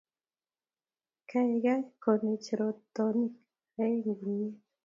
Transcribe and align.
Kaikai 1.29 1.81
konech 2.03 2.47
rotonik 2.59 3.33
aeng 3.81 4.05
ak 4.11 4.17
kimyet 4.19 4.57